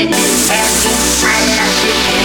[0.00, 0.10] i don't
[1.82, 2.19] baby,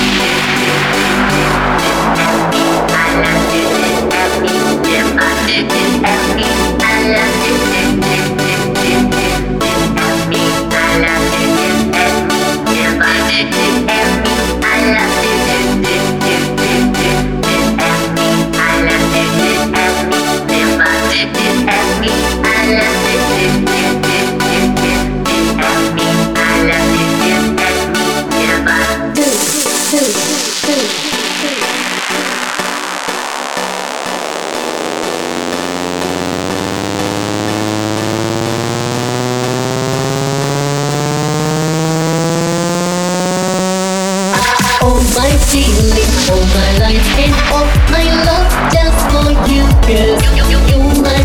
[45.54, 47.06] all my life
[47.54, 49.64] all my love just for you.
[49.86, 51.22] Cause you, you my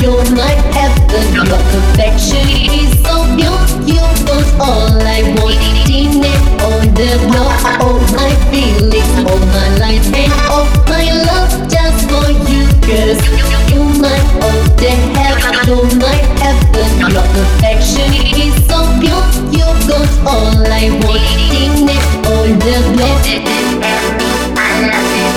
[0.00, 1.34] you're my heaven.
[1.34, 3.60] Your perfection is so pure.
[3.86, 4.99] You was all
[24.88, 25.20] floor.
[25.20, 25.29] all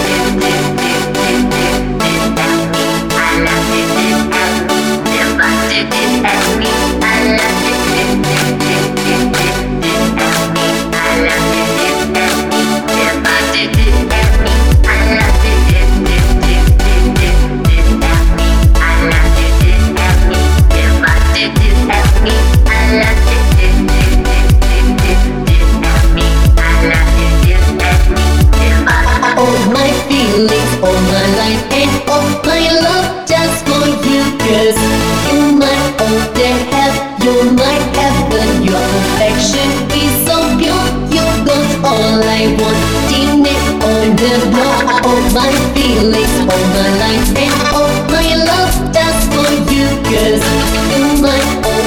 [37.24, 38.64] you're my heaven.
[38.68, 40.88] Your perfection is so pure.
[41.08, 42.80] You got all I want.
[43.16, 44.78] In it on the floor.
[45.08, 49.88] All my feelings, all my life and all my love just for you.
[50.04, 50.44] Cause
[50.92, 51.84] you my all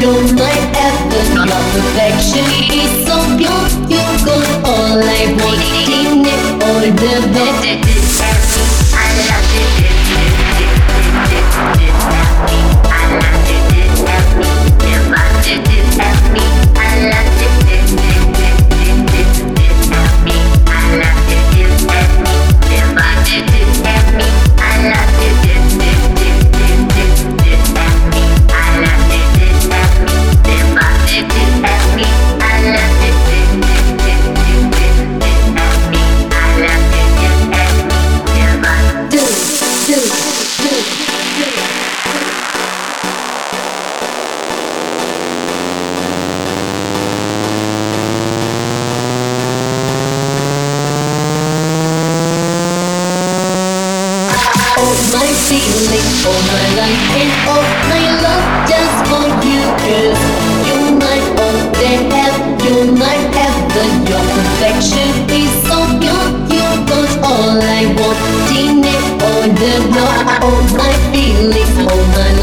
[0.00, 1.26] you're my heaven.
[1.48, 2.46] Your perfection
[2.78, 3.66] is so pure.
[3.90, 5.58] You got all I want.
[6.62, 7.97] All the best.
[54.78, 60.22] All my feelings, all my life and all my love just for you Cause
[60.66, 67.10] you're my all that have, you're my heaven Your perfection is so pure, you got
[67.26, 68.22] all I want
[68.54, 72.37] In it on the floor All my feelings, all my